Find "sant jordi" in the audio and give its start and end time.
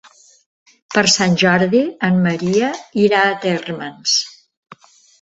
1.15-1.83